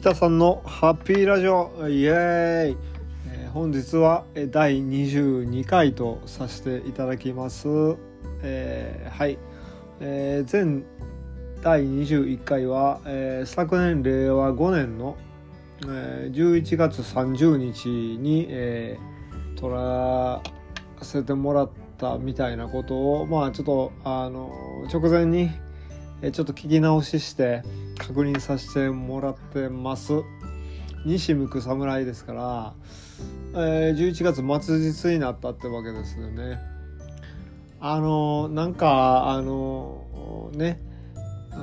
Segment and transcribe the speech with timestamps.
[0.00, 1.70] 北さんのハッピーラジオ。
[1.86, 2.76] イエーイ、
[3.28, 7.68] えー本日は第22回とさせていただきます、
[8.42, 9.38] えーはい、
[10.00, 10.84] えー前
[11.60, 15.18] 第21回は、えー昨年令和5年の、
[15.82, 20.40] えー11月30日に、えー撮ら
[21.04, 24.50] せてもらったみたいなことをまあちょっとあの
[24.90, 25.50] 直前に
[26.32, 27.62] ちょっと聞き直しして
[28.00, 30.14] 確認させてもらってます。
[31.04, 32.74] 西向く侍ですから、
[33.54, 36.58] えー11月末日になったってわけですよね。
[37.78, 40.80] あのなんかあのね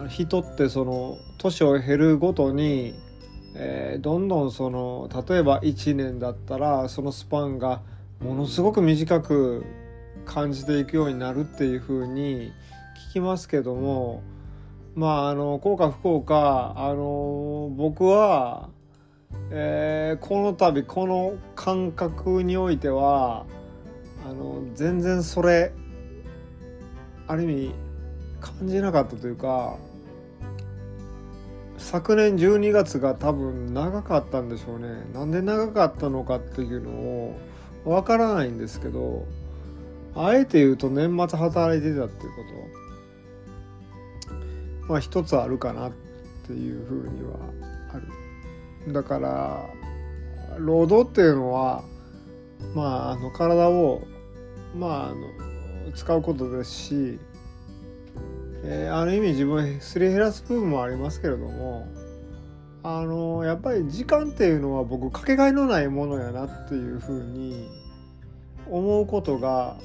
[0.10, 2.94] 人ってその年を経るごとに、
[3.55, 7.82] えーどんどんその例えば1年だったらそのスパンが
[8.22, 9.66] ものすごく短く
[10.26, 12.52] 感じていくようになるっていう風に
[13.10, 14.22] 聞きますけども
[14.97, 18.70] まああの幸か不幸かあの僕は、
[19.51, 23.45] えーこの度この感覚においては
[24.27, 25.71] あの全然それ
[27.27, 27.76] ある意味
[28.41, 29.77] 感じなかったというか
[31.77, 34.87] 昨年12月が多分長かったんでしょうね。
[35.13, 37.37] なんで長かったのかっていうのを
[37.85, 39.27] わからないんですけど
[40.15, 42.87] あえて言うと年末働いてたっていうこと。
[44.88, 45.91] まあ一つあるかなっ
[46.46, 47.38] ていうふうには
[47.93, 47.98] あ
[48.88, 49.70] るだから
[50.60, 51.84] 労働っていうのは
[52.74, 54.02] まああの体を
[54.76, 57.20] まああの使うことですし、
[58.63, 61.88] えーある意味自分すり減らす部分もありますけれども
[62.84, 67.69] あのやっぱり時間っていうのは僕かけがえのないものやなっていうふうに
[68.69, 69.78] 思うことが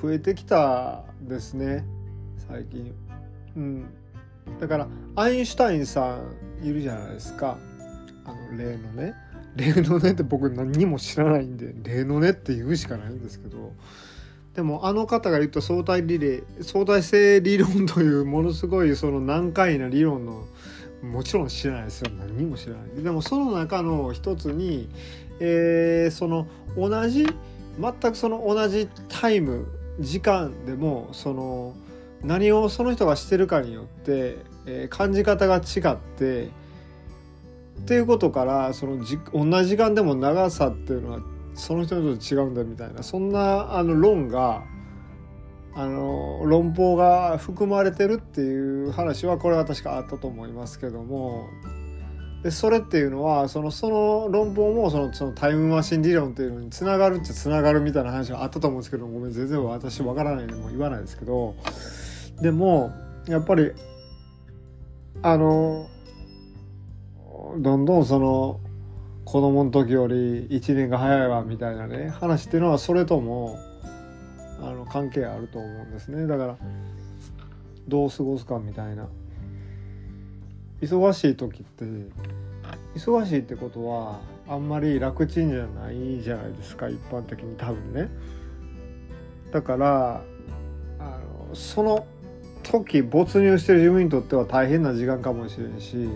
[0.00, 1.84] 増えてきたですね
[2.48, 2.94] 最近。
[3.56, 3.94] うん、
[4.60, 6.18] だからアインシュタインさ
[6.62, 7.58] んいるじゃないですか。
[8.24, 9.14] あの例のね。
[9.56, 13.72] 例のねって僕何も知らないんで例のねって言うしかないんですけど。
[14.54, 20.46] でもあの方が言った相対リレー相対性理論というものすごいその難解な理論の
[21.02, 22.10] もちろん知らないですよ。
[22.18, 23.02] 何も知らない。
[23.02, 24.88] でもその中の一つに、
[25.40, 26.46] えーその
[26.76, 27.26] 同じ
[27.80, 29.66] 全くその同じタイム
[30.00, 31.74] 時間でもその
[32.24, 34.36] 何をその人がしてるかによって、
[34.66, 36.48] えー感じ方が違って
[37.80, 41.20] っていうことからそのじ同じ時間でも長さっていうのは
[41.54, 44.62] その人にと違うんだみたいなそんなあの論が
[45.76, 51.48] あの論法が含まれてるっていう話はこれは確かあったと思いますけども
[52.44, 61.56] でそれっていうのはそのその論法もそのそのタイムマシン理論っていうのにつながるっちゃつながるみたいな話はあったと思うんですけどごめん全然私わからないんでも言わないですけど
[62.40, 62.92] でも
[63.26, 63.72] やっぱり
[65.22, 65.88] あの
[67.58, 68.60] どんどんその
[69.24, 73.58] 子供の時より1年が早いわみたいなね話っていうのはそれとも
[74.60, 76.26] あの関係あると思うんですね。
[76.26, 76.56] だから
[77.88, 79.08] どう過ごすかみたいな。
[80.80, 81.84] 忙しい時って
[82.94, 88.10] 忙しいってことはあんまり楽ちんじゃないじゃないですか一般的に多分ね。
[89.50, 90.22] だから
[90.98, 91.02] あ
[91.48, 92.06] のその
[92.64, 96.08] 時没入してる自分にとっては大変な時間かもしれんし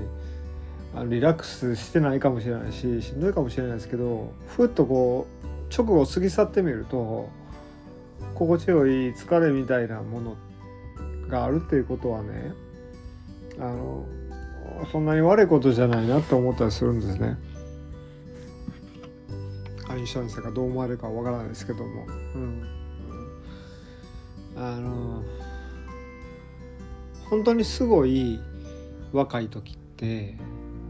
[1.07, 7.29] リラックスしてないかもしれないししんどいかもしれないですけどふっとこう直後過ぎ去ってみると
[8.35, 10.37] 心地よい疲れみたいなもの
[11.29, 12.53] があるっていうことはね
[13.59, 14.07] あの
[14.91, 17.37] そんなに悪いことじゃないなって思ったりするんですね。
[19.89, 22.07] アインシュタインさんがどう思われるかわからないですけども。
[22.35, 22.69] うん、
[24.57, 25.23] あの
[27.31, 28.41] 本当にすごい
[29.13, 30.37] 若い時って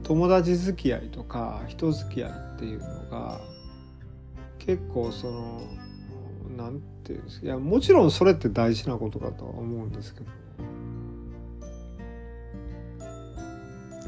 [0.05, 3.41] 友達付き合いとか人付き合いっていうのが
[4.59, 5.63] 結構その
[6.57, 10.27] なんていうんですかいやもちろんそれって大事なことかとは思うんですけど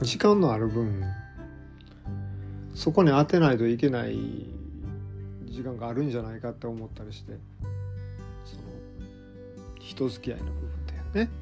[0.03, 1.03] 時間のある分
[2.75, 4.17] そこに当てないといけない
[5.45, 7.33] 時間があるんじゃないかって思ったりして
[8.45, 8.63] その
[9.79, 11.40] 人付き合いの部分だよね。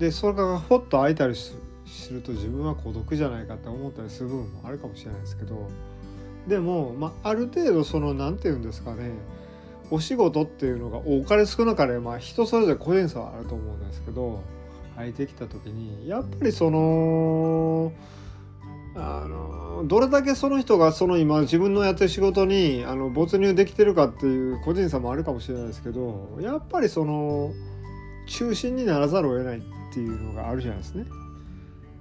[0.00, 1.54] でそれがほっと空いたりす
[1.86, 5.68] すると自分は孤独じゃないかって思ったりする部分もあるかもしれないですけど
[6.48, 9.12] でも、まあ、ある程度その何て言うんですかね
[9.90, 14.42] お仕事っていうのが多かれ少なかれ、まあ、人それぞれ個人差はあると思うんですけど
[14.94, 17.92] 空いてきた時にやっぱりその
[18.94, 27.52] あのどれだけその人がその今自分のやってる仕事にあの没入できてるかっていう個人差もあるかもしれないですけどやっぱりその
[28.26, 31.04] 中心にならざるを得ないっていうのがあるじゃないですね。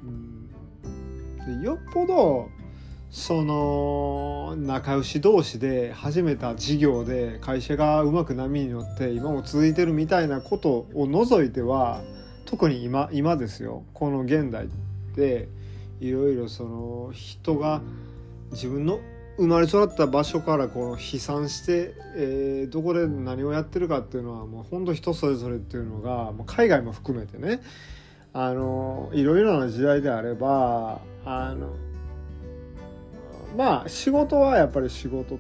[0.04, 2.50] うんよっぽど
[3.10, 12.04] その仲良し同士で始めた事業で会社がうまく波に乗って今も続いてるみたいなことを除いては
[12.46, 14.70] 特に今今ですよこの現代
[15.16, 15.48] で
[16.00, 17.82] いろいろその人が
[18.52, 19.00] 自分の
[19.40, 27.62] 生まれ育った場所からこの飛散して、えー、どこで何をやってるかっていうのはもうほんと人それぞれっていうのがもう海外も含めてね。
[28.34, 31.74] あのいろいろな時代であればあの
[33.58, 35.40] まあ仕事はやっぱり仕事。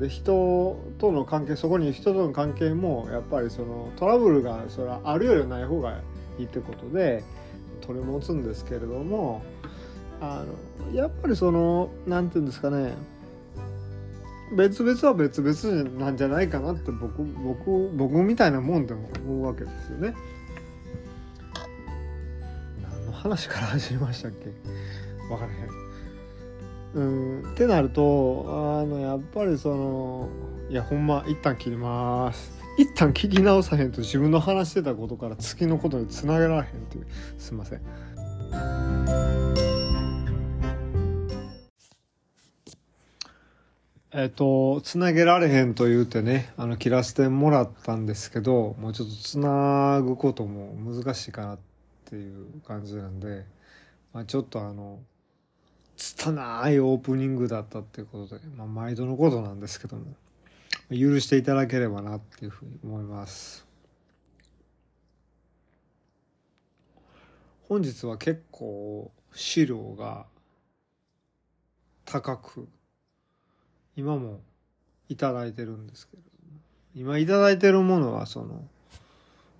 [0.00, 6.00] で人との関係そこに人との関係もやっぱりそのトラブルがそれはあるよりない方が
[6.38, 7.22] いいってことで
[7.82, 9.42] 取り持つんですけれども
[10.20, 12.94] あのやっぱりその何て言うんですかね。
[14.56, 20.14] 別々は別々なんじゃないかなって僕僕僕みたいなもんでも思うわけですよね。
[22.80, 24.52] 何の話から始めましたっけ？
[25.28, 25.52] 分から
[27.00, 27.40] へん。
[27.40, 27.52] うん。
[27.52, 30.28] ってなるとあのやっぱりその
[30.70, 32.52] いやほんま一旦切ります。
[32.78, 37.06] 一旦聞き直さへんと自分の話してたことから月のことにつなげられへんっていう。
[37.36, 37.80] すいません。
[44.18, 51.58] えっ、とつなげられへんと言うてねあの切らせてもらったんですけどもうちょっとつなぐことも難しいかなっ
[52.06, 53.44] ていう感じなんで、
[54.14, 55.00] まあ、ちょっとあの
[55.98, 60.04] 拙いオープニングだったっていうことで、まあ、毎度のことなんですけども、
[60.90, 63.66] 許していただければなっていうふうに思います。
[67.68, 70.26] 本日は結構資料が
[72.04, 72.68] 高く、
[73.96, 74.40] 今も
[75.08, 76.22] いただいてるんですけど、
[76.94, 78.68] 今いただいてるものはその、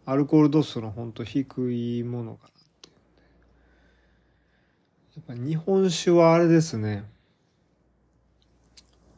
[0.04, 2.50] アルコール度数のほんと低いものか
[5.16, 7.04] やっぱ日本酒はあれですね。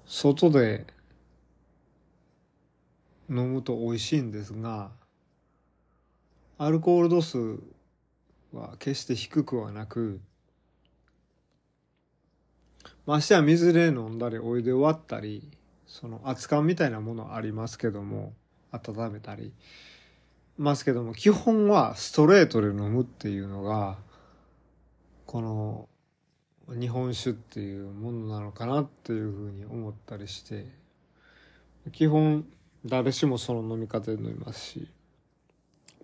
[0.07, 0.87] 外で
[3.29, 4.93] 飲むと美味しいんですが、
[6.57, 7.59] アルコール度数
[8.53, 10.21] は決して低くはなく、
[13.09, 15.51] ましては水で飲んだりお湯で割ったり、
[15.87, 18.35] その熱燗みたいなものありますけども、
[18.71, 19.55] 温めたり、
[20.59, 23.97] ますけども、基本はストレートで飲むっていうのが、
[25.25, 25.89] この
[26.79, 30.67] 日本酒っていうものなのかなっていうふうに思ったりして
[31.93, 32.47] 基本
[32.85, 34.89] 誰しもその飲み方で飲みますし、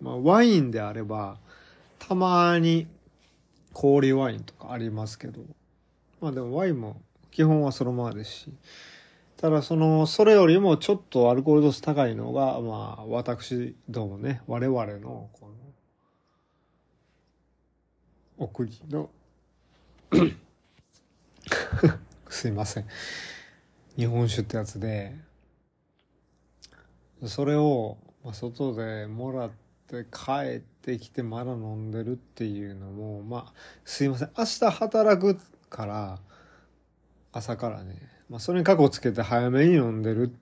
[0.01, 1.37] まあ、ワインであれば
[1.99, 2.87] たまに
[3.73, 5.41] 氷ワインとかありますけど
[6.21, 7.01] まあでもワインも
[7.31, 8.49] 基本はそのままですし
[9.37, 15.55] ただそのそれよりもちょっとアルコール度数高いのがまあ私どもね我々のこの
[18.37, 19.09] お国の
[22.29, 22.85] すいません。
[23.97, 25.15] 日本酒ってやつで、
[27.25, 27.97] それを
[28.33, 29.51] 外でもらっ
[29.87, 33.53] て帰ってきてまだ飲んでるっていうのも、まあ、
[33.85, 34.31] すいません。
[34.37, 35.39] 明日働く
[35.69, 36.19] から、
[37.31, 37.95] 朝からね、
[38.29, 40.35] まあ、それに過去つけて早めに飲んでる。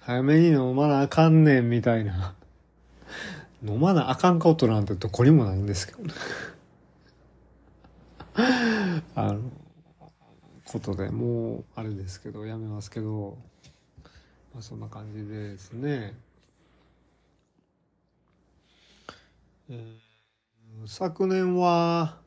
[0.00, 2.34] 早めに飲まなあかんねんみたいな。
[3.62, 6.14] 飲まなあかんことなんてどこにもないんですけどね。
[9.14, 9.50] あの、
[10.66, 13.38] ことでもうあれですけどやめますけど、
[14.52, 16.14] まあ、そんな感じでですね、
[19.70, 22.18] えー、昨年は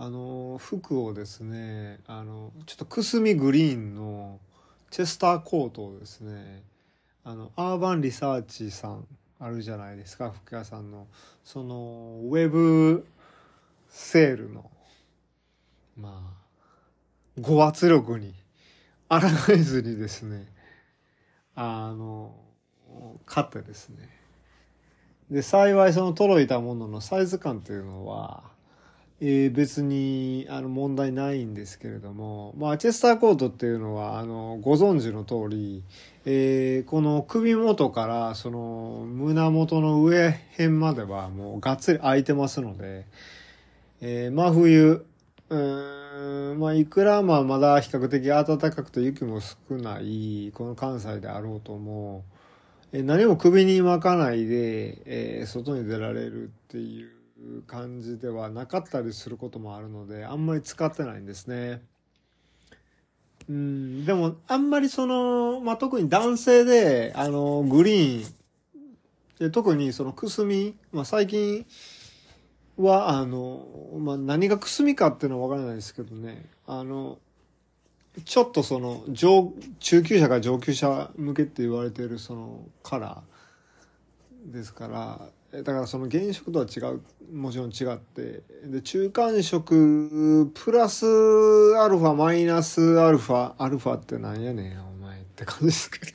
[0.00, 4.40] あの服をですねあのちょっとくすみグリーンの
[4.90, 6.62] チェスターコートをですね
[7.22, 9.06] あのアーバンリサーチさん
[9.38, 11.06] あるじゃないですか服屋さんの
[11.44, 13.06] そのウェブ
[13.88, 14.70] セールの
[15.96, 16.40] まあ
[17.38, 18.34] ご圧力に
[19.10, 19.18] 抗
[19.52, 20.46] えずにですね、
[21.56, 22.32] あの、
[23.26, 24.08] 買ってですね。
[25.30, 28.44] で、幸いその届いたもののサイズ感というのは、
[29.22, 35.84] えー、別にあの問題ないんですけれども、まあ、チェスターコートっていうのは、あの、ご存知の通り、
[36.24, 43.06] えー、この首元からその胸元の上辺まではもうがっつり開いてますので、
[44.00, 45.06] えー、真冬、
[45.50, 52.24] うんうんまあいくらまあまだ比較的暖かくて雪も少ないこの関西であろうとも
[52.92, 57.19] え何も首に巻かないで、えー、外に出られるっていう
[57.66, 61.82] 感じではなかったりすることもあるのであんまり使ってないんですね。
[63.48, 68.34] うん、でもあんまりその、まあ、特に男性であのグリーン
[69.40, 71.66] で特にそのくすみ、まあ、最近
[72.76, 73.66] は、あの、
[73.98, 77.18] まあ、何がくすみかっていうのはわからないですけどね、あの、
[78.24, 87.02] ちょっとその、上、中級者が上級者向けって言われているそのカラーですから、だからその原色とは違う、
[87.34, 91.04] もちろん違って、で、中間色、プラス
[91.76, 96.12] アルファ、マイナスアルファ、アルファってなんやねん、お前って感じですけど。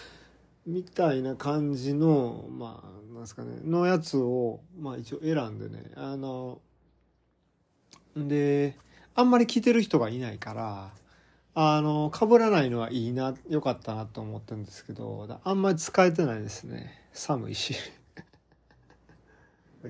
[0.66, 6.62] みたいな感じの、まあ、なんですかね、のやつを、まあ一応選んでね、あの、
[8.16, 8.78] で、
[9.14, 10.90] あんまり着てる人がいないから、
[11.54, 16.98] あの、被らないのはいいな、良かったなと思ってるんですけど、あんまり使えてないですね。
[17.12, 17.74] 寒いし。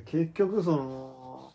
[0.00, 1.52] 結局その、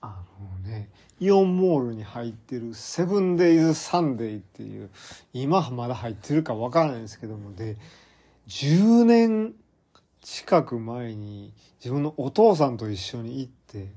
[0.00, 4.90] あのね、イオンモールに入ってるセブンデイズサンデーっていう、
[5.32, 7.76] 今まだ入ってるかわからないんですけども、で、
[8.46, 9.54] 10年
[10.22, 13.92] 近く前に自分のお父さんと一緒に行って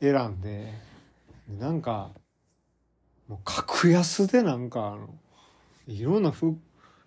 [0.00, 0.72] 選んで、
[1.58, 2.10] なんか、
[3.28, 5.08] もう格安でなんかあの、
[5.86, 6.56] いろんな服、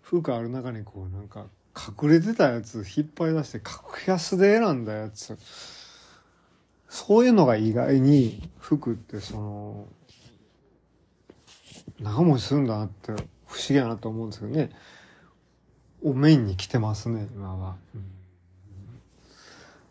[0.01, 5.37] 服ある中にこうなんか隠れてたやつ引っ張り出して格安で選んだやつ。
[6.93, 9.87] そういうのが意外に服ってその、
[11.99, 13.13] 長持ちするんだなって
[13.47, 14.69] 不思議やなと思うんですけどね。
[16.03, 17.77] をメインに来てますね、今は。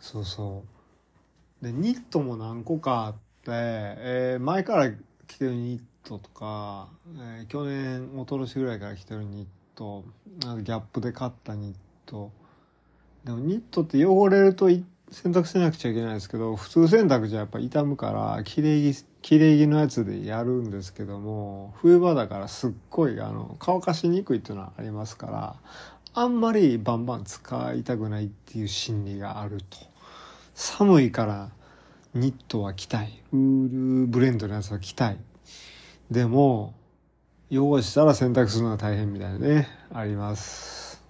[0.00, 0.62] そうそ
[1.60, 1.64] う。
[1.64, 3.18] で、ニットも何個かあって、
[3.48, 4.92] えー、前から
[5.26, 10.04] 着てるニットとか、えー、去年、おととしぐらいから着てるニット、
[10.38, 12.30] ギャップで買ったニット。
[13.24, 14.70] でもニットって汚れると
[15.12, 25.56] 洗濯しなくちゃいけないですけど、普通洗濯じゃやっぱ傷むから、綺麗着、綺麗着のやつでやるんですけども、冬場だからすっごい、あの、乾かしにくいっていうのはありますから、
[26.14, 29.78] あんまりバンバン使いたくないっていう心理があると。
[30.54, 31.50] 寒いから
[32.14, 33.22] ニットは着たい。
[33.32, 35.18] ウールブレンドのやつは着たい。
[36.10, 36.74] でも、
[37.50, 41.02] 汚したら洗濯するのは大変みたいなね、あります。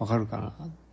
[0.00, 0.83] わかるかな？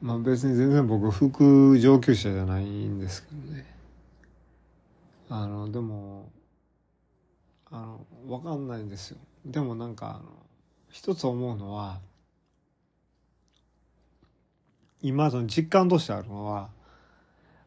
[0.00, 3.66] まあ別に全然僕服上級者じゃないんですけどね。
[5.28, 6.30] あの、でも、
[7.70, 9.18] あの、わかんないんですよ。
[9.46, 10.30] でもなんか、あの、
[10.90, 12.00] 一つ思うのは、
[15.00, 16.68] 今その実感としてあるのは、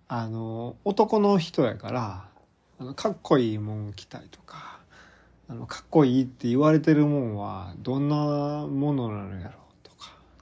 [0.08, 2.30] あの、男の人やから、
[2.78, 4.80] あの、かっこいいもん着たいとか、
[5.48, 9.54] あの、かっこいいって言われてるもんは、どんなものなのやろ、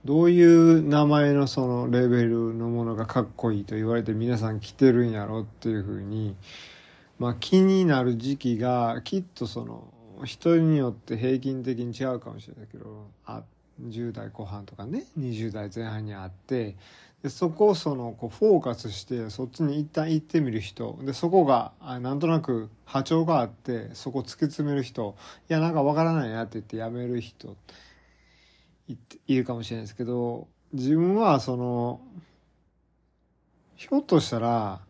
[0.06, 6.36] どういう名前のそのレベルのものがかっこいいと言われて皆さん着てるんやろっていうふうに、
[7.20, 9.88] まあ気になる時期がきっとその
[10.26, 13.44] 人によって平均的に違うかもしれないけどあ
[13.82, 16.76] 10代後半とかね20代前半にあって
[17.24, 25.16] でそこをそのこうフォーカスしてそっちに一旦行ってみる人でそこがなんとなく波長があってそこ突き詰める人
[25.50, 27.56] いやなんかわからないなって言ってやめる人
[28.88, 32.02] いるかもしれないですけど自分はその
[33.76, 34.82] ひょっとしたら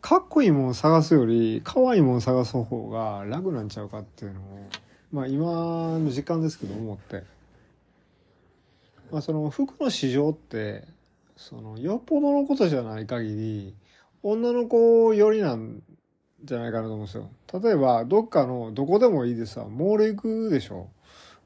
[0.00, 4.44] かっこいいもん探すより、可愛いもん探す方が楽なんちゃうかっていうのを、
[5.12, 7.22] まあ今の時間ですけど思って。
[9.10, 10.84] まあその服の市場って、
[11.36, 13.74] そのよっぽどのことじゃない限り、
[14.22, 15.82] 女の子寄りなん
[16.44, 17.30] じゃないかなと思うんですよ。
[17.60, 20.88] 例えば、どっかの、どこでもいいでさ、モール行くでしょ。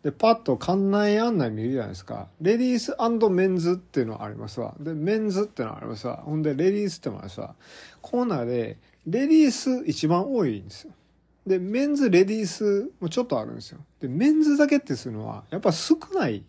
[0.04, 2.28] で、パッと館内案内見るじゃないですか。
[2.42, 2.94] レディース
[3.30, 4.74] メンズっていうのありますわ。
[4.78, 6.18] で、メンズっていうのありますわ。
[6.18, 7.54] ほんで、レディースってのもありますわ。
[8.02, 10.92] コーナーで、レディース一番多いんですよ。
[11.46, 13.78] で、メンズ、レディースもちょっとあるんですよ。
[13.98, 16.44] で、メンズだけってするのは、やっぱ少ない。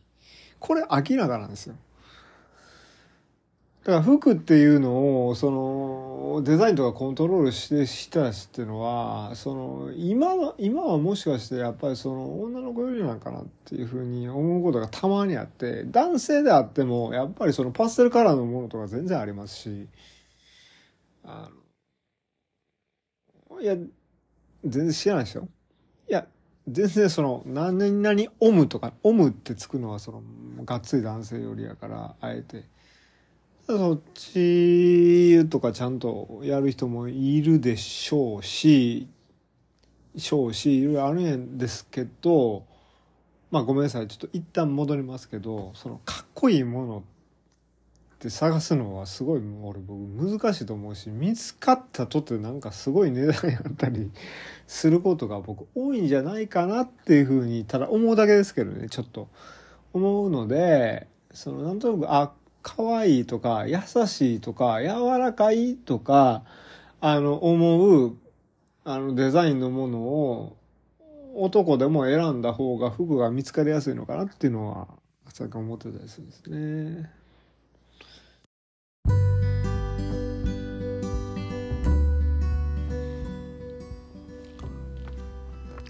[0.60, 1.76] これ明らかなんですよ。
[3.86, 19.88] だから服っていうのを、その、デザインとかコントロールしてした人っていうのは、その、今は、今はもしかしてやっぱりその、女の子よりなんかなっていうふうに思うことがたまにあって、男性であっても、やっぱりそのパステルカラーのものとか全然ありますし、
[21.24, 21.50] あ
[23.50, 25.50] の、いや、全然知らないですよ。
[26.10, 26.28] いや、
[26.68, 30.24] 全然その、何々オムとか、オムってつくのはその、
[30.66, 32.66] がっつり男性よりやから、あえて。
[33.68, 39.08] そっちとかちゃんとやる人もいるでしょうし、
[40.16, 42.64] しょうし、いろいろあるんですけど、
[43.50, 44.08] まあごめんなさい。
[44.08, 47.02] ちょっと一旦戻りますけど、そのかっこいいものっ
[48.20, 54.12] て探すのはすごい俺僕難しいと思うし、見つかったとってなんかすごい値段やったり
[54.68, 59.28] することが僕多いんじゃないかなっていうふうに、ただ思うだけですけどね、ちょっと
[59.92, 62.32] 思うので、そのなんとなく、あ、
[62.68, 66.42] 可愛いとか優しいとか柔らかいとか
[67.00, 68.18] あの思う
[68.84, 70.58] あのデザインのものを
[71.36, 74.88] 男でも選んだ方が服が見つかりやすいのかなっていうのは
[75.32, 77.12] 最近思ってたりするんですね。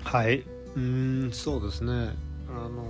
[0.04, 0.44] はい
[0.76, 1.92] うんそうですね
[2.50, 2.86] あの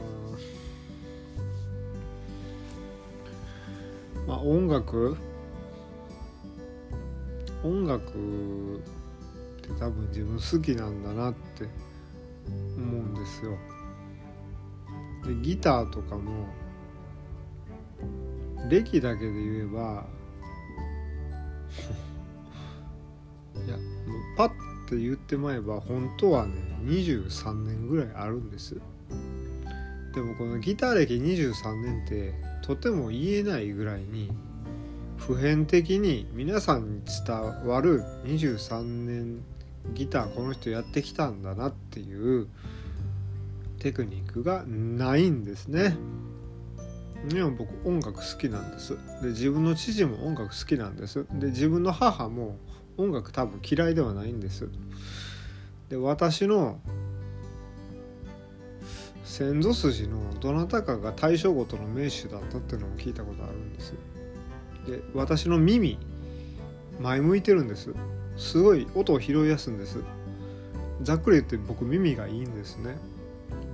[4.28, 5.18] まあ音楽？
[7.64, 8.12] 音楽っ
[9.62, 11.68] て多分自分好きなんだなって
[12.78, 13.58] 思うんですよ。
[15.26, 16.48] でギターとかも
[18.70, 20.06] 歴だけで言えば
[23.66, 23.86] いやもう
[24.38, 24.50] パッ
[24.88, 26.54] て言ってまえば本当はね
[26.84, 28.80] 23年ぐらいあるんです
[30.16, 34.32] でもこのギター歴23年ってとても言えないぐらいに
[35.18, 39.44] 普遍的に皆さんに伝わる23年
[39.94, 42.48] ギターこの人やってきたんだなっていう
[43.80, 45.98] テクニックがないんですね。
[47.28, 48.98] でも僕音楽好きなんです。
[49.22, 51.26] で自分の父も音楽好きなんです。
[51.34, 52.58] で自分の母も
[52.98, 54.70] 音楽多分嫌いではないんです。
[55.90, 56.80] で私の
[59.26, 63.94] 先祖筋のどなたかが大正ごとの名手だったっていうのも聞いたことあるんです。
[64.88, 65.98] で私の耳
[67.02, 67.94] 前向いてるんです。
[68.38, 69.98] すごい音を拾いやすいんです。
[71.02, 72.98] ざっくり言って僕耳がいいんですね。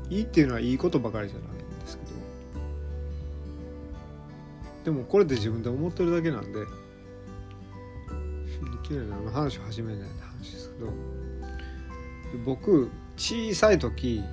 [0.09, 2.11] いいっていうのはいいことばかりじゃないんですけど。
[4.85, 6.61] でもこれで自分で思ってるだけなんで。
[6.63, 6.65] い
[8.83, 10.93] きなりあの話を始めないって話ですけど。
[12.45, 14.23] 僕小さい時、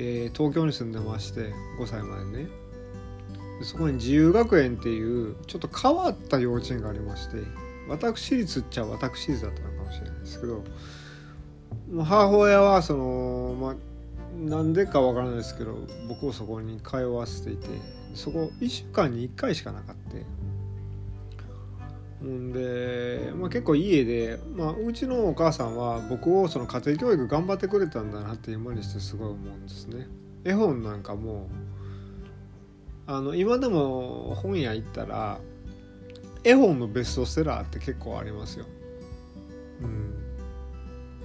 [0.00, 2.48] えー、東京に住んでまして5歳までね。
[3.62, 7.38] そこに自由学園っていうちょっと変わった幼稚園がありまして
[7.88, 10.62] 私立っちゃ私立だったのかもしれないですけど
[12.04, 13.56] 母親はその、
[14.48, 15.76] まあ、んでかわからないですけど
[16.08, 17.66] 僕をそこに通わせていて
[18.14, 20.16] そこ1週間に1回しかなかった
[22.24, 30.08] んで、まあ、結構家で、まあ、うちのお母さんは僕をその家庭教育頑張ってくれたんだなって今にしてすごい思うんですね。
[30.44, 31.48] 絵本なんかも
[33.06, 35.40] あの今でも本屋行ったら
[36.44, 38.66] 絵本のベストセラーって結構ありますよ。
[39.80, 40.14] うん、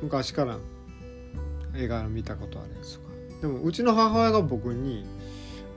[0.03, 0.57] 昔から
[1.75, 3.13] 映画見たことあるやつとか。
[3.41, 5.05] でもうちの母親が僕に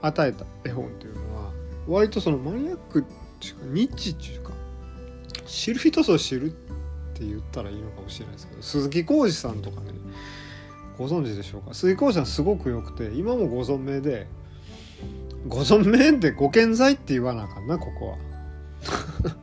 [0.01, 1.51] 与えた絵本っていうのは
[1.87, 3.03] 割とそのマニアックっ
[3.39, 4.53] ていうかニッチっていうか
[5.47, 6.49] 知る人ぞ知るっ
[7.13, 9.87] て言ったらいいのかもしれないですけど鈴木浩二さんとかね
[10.97, 11.73] ご存知でしょうか？
[11.73, 14.27] 鈴木浩二さんすごく良くて今もご存命で
[15.47, 18.17] ご存命ってご健在って言わなあかんなここは。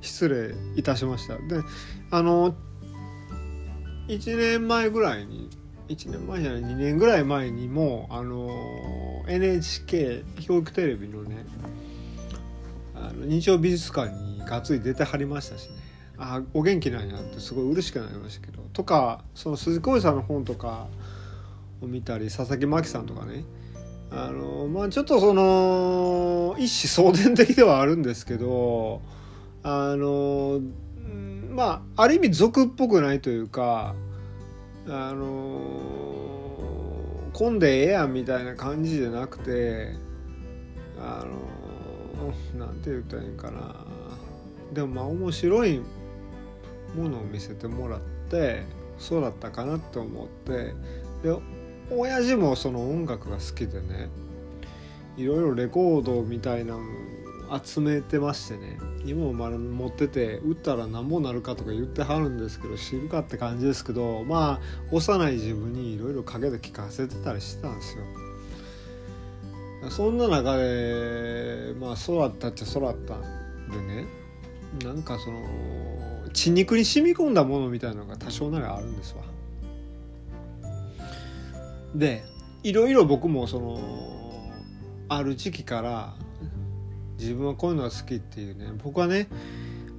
[0.00, 1.36] 失礼いたしました。
[1.36, 1.62] で
[2.10, 2.54] あの
[4.08, 5.48] 1年前ぐらいに
[5.88, 11.44] 1年前じゃない2年ぐらい前にもあの NHK 教育テレビのね
[12.94, 15.76] あの日曜美術館にがっつり出てはりましたしね。
[16.16, 18.62] あお元気なんやってすごい嬉しくなりましたけど。
[18.72, 20.86] とかその鈴木浩二さんの本とか
[21.80, 23.44] を見たり佐々木真希さんとかね。
[24.10, 29.02] あのまあちょっとその一子相伝的ではあるんですけど
[29.64, 30.60] あの
[31.50, 33.96] まあある意味俗っぽくないというか
[34.86, 35.58] あの
[37.32, 39.96] 混んでええやんみたいな感じじゃなくて
[41.00, 41.24] あ
[42.54, 43.74] のなんて言ったらいいんかな。
[44.74, 45.80] でもまあ面白い
[46.94, 48.62] ものを見せてもらって
[48.98, 50.74] そうだったかなって思って
[51.22, 51.34] で
[51.90, 54.08] 親父もその音楽が好きでね
[55.16, 56.82] いろいろレコードみたいなの
[57.62, 64.60] 集めてましてね今もまだ持ってて打ったら何もなるかとか言ってはるんですけど知るかって感じですけどまあ
[64.90, 68.04] 幼い自分にいろいろ陰で聞かせてたりしてたんですよ。
[69.90, 73.20] そんな中でまあ育ったっちゃ育ったん
[73.70, 74.23] でね
[74.82, 75.42] なんかその
[76.32, 79.22] 血肉に染み込んだものみたいなのが多少なりあるんですわ。
[81.94, 82.24] で
[82.64, 84.50] いろいろ僕もその
[85.08, 86.14] ある時期から
[87.18, 89.28] 自分はこういうのが好きっていうね僕はね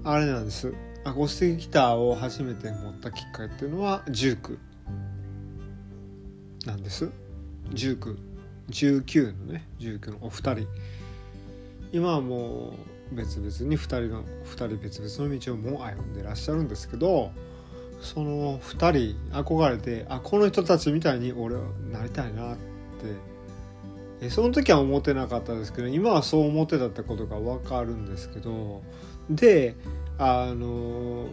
[0.03, 0.73] あれなんです。
[1.05, 4.59] アコースティックギターを初めて持ったきっかけっていうのはジューク。
[6.65, 7.11] なんです。
[7.71, 8.17] ジューク。
[8.69, 10.67] 19のね19のお二人。
[11.91, 17.31] 今はもう別々に2人の2人別々の道をもう歩んでらっしゃるんですけど
[18.01, 22.57] その2人憧れてあこの人たちみたいに俺はなりたいなっ
[24.19, 28.81] てその時は思ってなかったですけど今はそう思ってたってことが分かるんですけど
[29.29, 29.75] で
[30.17, 31.27] あの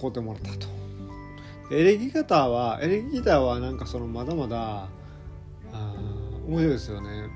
[0.00, 0.66] 買うてもらったと。
[1.70, 4.88] エレキギターはエレキギターはなんかそのまだまだ
[5.72, 5.94] あ
[6.46, 7.28] 面白いですよね。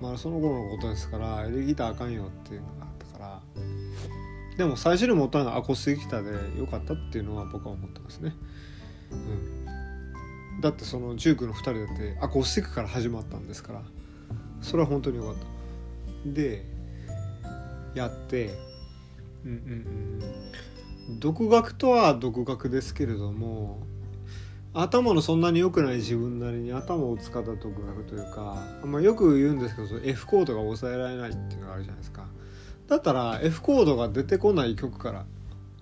[0.00, 2.79] まあその頃のことですからエレキギターあかんよっていうの
[4.56, 8.34] でも最初に持ったのはアコースティックギターで良かったっていうのは僕は思ってますね。
[9.10, 9.14] う
[10.58, 13.82] ん、だってそのジュークの2人だってアコースティックから始まったんですから
[14.60, 16.30] それは本当に良かった。
[16.30, 16.64] で
[17.94, 18.54] やって
[19.44, 19.56] うんうん
[21.10, 23.80] うん独学とは独学ですけれども
[24.72, 32.26] 頭のそんなに良くない自分なりに頭を使った独学というか、まあ、よく言うんですけど F コードが抑えられないっていうのがあるじゃないですか
[32.90, 35.24] だったら F コードが出てこない曲から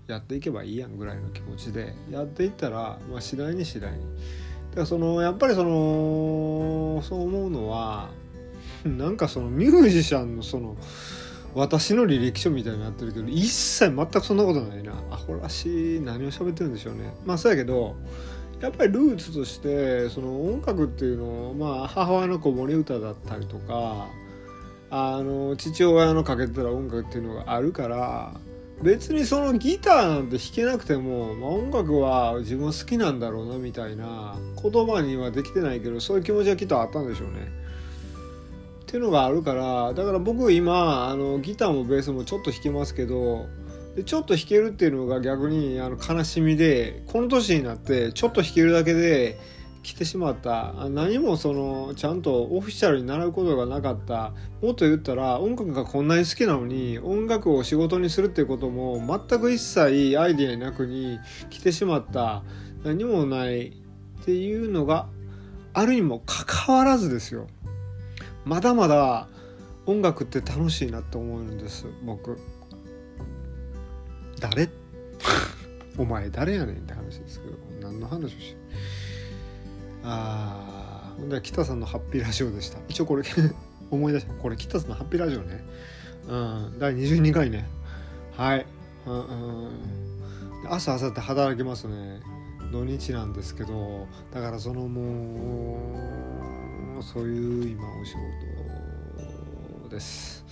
[0.06, 3.98] やっていけばいいやんぐらいの気持ちでやっていったら、まあ、次第に次第に。
[3.98, 8.10] だからそのやっぱりそのそう思うのは
[8.84, 10.76] なんかそのミュージシャンのその
[11.54, 14.92] 私の履歴書みたいになってるけど一切全くそんなことないな。
[15.10, 17.14] アホらしい何を喋ってるんでしょうね。
[17.24, 17.96] まあそうやけど
[18.60, 24.08] やっぱりルーツとしてその音楽っていうのをまあ母親の子守歌だったりとか
[24.90, 28.32] あの父親のかけてた音楽っていうのがあるから
[28.82, 37.50] 別にそのギターなんて弾けなくても、まあ、音楽は自分好きなんだろうなみたいな言葉にはできてないけどそういう気持ちはきっとあったんでしょうね。
[38.82, 43.46] っていうのがあるからだから僕今あのギターもベースもちょっと弾けますけど
[43.96, 49.38] でちょっと弾けるっていうのが逆にあの悲しみでこの年になってちょっと弾けるだけで
[49.82, 50.74] 来てしまった。
[50.90, 54.32] 何もそのちゃんとオフィシャルに習うことがなかった。
[54.62, 61.18] もっと言ったら音楽がこんなに好きなのに音楽を仕事にするっていうことも全く一切アイデアなくに
[61.50, 62.42] 来てしまった。
[62.84, 65.08] 何もないっていうのが
[65.72, 67.46] あるにもかかわらずですよ。
[68.44, 69.28] まだまだ
[69.86, 72.38] 音楽って楽しいなって思うんです僕。
[74.40, 74.68] 誰？
[75.98, 78.56] お前誰やねんって話ですけど何の話をして？
[80.04, 82.78] あほんで北さんのハッピーラジオでした。
[82.88, 83.22] 一応これ
[83.90, 85.64] 思い出したこれ北さんのハッピーラジオね。
[86.28, 86.78] うん。
[86.78, 87.68] 第22回ね。
[88.36, 88.66] はい。
[89.06, 89.70] うんうん。
[90.68, 92.20] 朝朝って働きますね。
[92.70, 95.94] 土日なんですけどだからそのも
[97.00, 98.14] うそういう今お仕
[99.82, 100.44] 事です。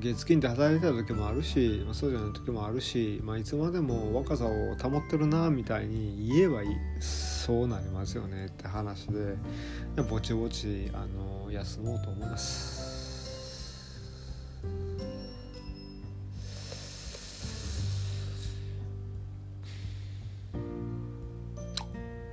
[0.00, 6.68] 月金で働いてた時もあるし、まあ、そうじゃない時もあるし、まあ、いつまでも若さを保ってるなみたいに言えばいい
[7.00, 9.36] そうなりますよねって話で
[10.08, 12.98] ぼちぼちあの休もうと思います。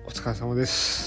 [0.05, 1.06] お疲れ様です。